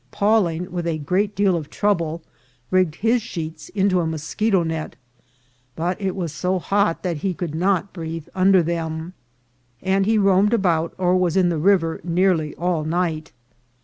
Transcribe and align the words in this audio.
Pawling, 0.09 0.71
with 0.71 0.87
a 0.87 0.97
great 0.97 1.35
deal 1.35 1.55
of 1.55 1.69
trouble, 1.69 2.23
rigged 2.71 2.95
his 3.05 3.21
sheets 3.21 3.69
into 3.69 3.99
a 3.99 4.07
moscheto 4.07 4.65
net, 4.65 4.95
but 5.75 6.01
it 6.01 6.15
was 6.15 6.33
so 6.33 6.57
hot 6.57 7.03
that 7.03 7.17
he 7.17 7.35
could 7.35 7.53
not 7.53 7.93
breathe 7.93 8.27
under 8.33 8.63
them, 8.63 9.13
and 9.79 10.07
he 10.07 10.17
roamed 10.17 10.55
about 10.55 10.95
or 10.97 11.15
was 11.15 11.37
in 11.37 11.49
the 11.49 11.59
river 11.59 12.01
nearly 12.03 12.55
all 12.55 12.83
night. 12.83 13.31